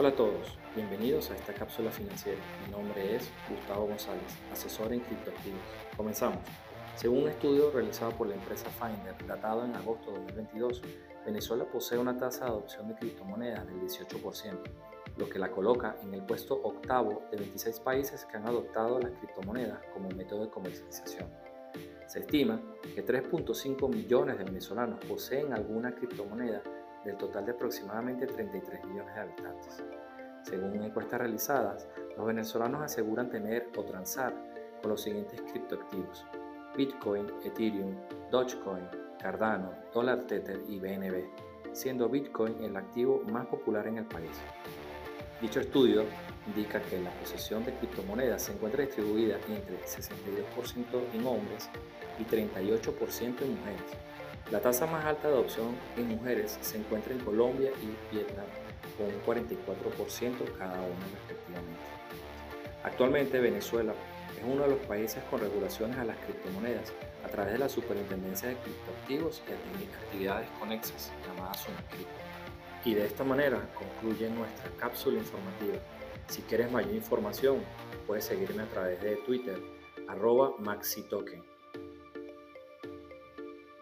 Hola 0.00 0.08
a 0.08 0.16
todos, 0.16 0.56
bienvenidos 0.74 1.30
a 1.30 1.36
esta 1.36 1.52
cápsula 1.52 1.90
financiera. 1.90 2.40
Mi 2.64 2.72
nombre 2.72 3.16
es 3.16 3.30
Gustavo 3.50 3.86
González, 3.86 4.34
asesor 4.50 4.94
en 4.94 5.00
criptoactivos. 5.00 5.60
Comenzamos. 5.94 6.38
Según 6.96 7.24
un 7.24 7.28
estudio 7.28 7.70
realizado 7.70 8.12
por 8.12 8.26
la 8.26 8.34
empresa 8.34 8.70
Finder, 8.70 9.14
datado 9.26 9.62
en 9.62 9.76
agosto 9.76 10.10
de 10.12 10.20
2022, 10.20 10.80
Venezuela 11.26 11.66
posee 11.66 11.98
una 11.98 12.16
tasa 12.16 12.46
de 12.46 12.50
adopción 12.50 12.88
de 12.88 12.94
criptomonedas 12.94 13.66
del 13.66 13.78
18%, 13.78 14.58
lo 15.18 15.28
que 15.28 15.38
la 15.38 15.50
coloca 15.50 15.98
en 16.02 16.14
el 16.14 16.22
puesto 16.22 16.54
octavo 16.54 17.24
de 17.30 17.36
26 17.36 17.80
países 17.80 18.24
que 18.24 18.38
han 18.38 18.46
adoptado 18.46 19.00
las 19.00 19.12
criptomonedas 19.18 19.80
como 19.92 20.08
método 20.08 20.46
de 20.46 20.50
comercialización. 20.50 21.28
Se 22.06 22.20
estima 22.20 22.58
que 22.94 23.04
3.5 23.04 23.86
millones 23.94 24.38
de 24.38 24.44
venezolanos 24.44 25.04
poseen 25.04 25.52
alguna 25.52 25.94
criptomoneda 25.94 26.62
del 27.04 27.16
total 27.16 27.46
de 27.46 27.52
aproximadamente 27.52 28.26
33 28.26 28.84
millones 28.84 29.14
de 29.14 29.20
habitantes. 29.20 29.82
Según 30.42 30.82
encuestas 30.82 31.20
realizadas, 31.20 31.88
los 32.16 32.26
venezolanos 32.26 32.82
aseguran 32.82 33.30
tener 33.30 33.68
o 33.76 33.84
transar 33.84 34.34
con 34.80 34.90
los 34.90 35.02
siguientes 35.02 35.40
criptoactivos: 35.42 36.26
Bitcoin, 36.76 37.26
Ethereum, 37.44 37.94
Dogecoin, 38.30 38.84
Cardano, 39.18 39.72
Dollar 39.92 40.26
Tether 40.26 40.60
y 40.68 40.78
BNB, 40.78 41.24
siendo 41.72 42.08
Bitcoin 42.08 42.62
el 42.64 42.76
activo 42.76 43.22
más 43.30 43.46
popular 43.46 43.86
en 43.86 43.98
el 43.98 44.06
país. 44.06 44.40
Dicho 45.40 45.60
estudio 45.60 46.04
indica 46.46 46.82
que 46.82 47.00
la 47.00 47.10
posesión 47.12 47.64
de 47.64 47.74
criptomonedas 47.74 48.42
se 48.42 48.52
encuentra 48.52 48.84
distribuida 48.84 49.36
entre 49.48 49.78
62% 49.84 51.14
en 51.14 51.26
hombres 51.26 51.68
y 52.18 52.24
38% 52.24 53.42
en 53.42 53.58
mujeres. 53.58 53.92
La 54.50 54.58
tasa 54.60 54.84
más 54.86 55.04
alta 55.04 55.28
de 55.28 55.34
adopción 55.34 55.76
en 55.96 56.08
mujeres 56.08 56.58
se 56.60 56.76
encuentra 56.76 57.12
en 57.12 57.20
Colombia 57.20 57.70
y 57.82 58.14
Vietnam, 58.14 58.46
con 58.98 59.06
un 59.06 59.22
44% 59.22 60.58
cada 60.58 60.74
uno 60.74 61.06
respectivamente. 61.14 61.80
Actualmente 62.82 63.38
Venezuela 63.38 63.94
es 64.36 64.44
uno 64.44 64.62
de 64.64 64.70
los 64.70 64.78
países 64.86 65.22
con 65.30 65.38
regulaciones 65.38 65.96
a 65.98 66.04
las 66.04 66.16
criptomonedas 66.18 66.92
a 67.24 67.28
través 67.28 67.52
de 67.52 67.58
la 67.60 67.68
Superintendencia 67.68 68.48
de 68.48 68.56
Criptoactivos 68.56 69.40
y 69.48 69.84
actividades 70.04 70.48
conexas 70.58 71.12
llamada 71.28 71.54
SUNACRIP. 71.54 72.08
Y 72.84 72.94
de 72.94 73.06
esta 73.06 73.22
manera 73.22 73.60
concluye 73.74 74.28
nuestra 74.30 74.68
cápsula 74.78 75.18
informativa. 75.18 75.78
Si 76.26 76.42
quieres 76.42 76.72
mayor 76.72 76.94
información, 76.94 77.58
puedes 78.04 78.24
seguirme 78.24 78.64
a 78.64 78.66
través 78.66 79.00
de 79.00 79.14
Twitter, 79.16 79.60
arroba 80.08 80.54
MaxiToken. 80.58 81.59